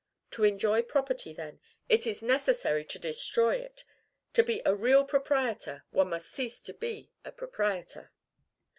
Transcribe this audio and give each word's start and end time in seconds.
To 0.31 0.43
enjoy 0.43 0.81
property, 0.81 1.31
then, 1.31 1.59
it 1.87 2.07
is 2.07 2.23
necessary 2.23 2.83
to 2.85 2.97
destroy 2.97 3.57
it; 3.57 3.85
to 4.33 4.41
be 4.41 4.59
a 4.65 4.73
real 4.73 5.05
proprietor, 5.05 5.83
one 5.91 6.09
must 6.09 6.31
cease 6.31 6.59
to 6.61 6.73
be 6.73 7.11
a 7.23 7.31
proprietor. 7.31 8.09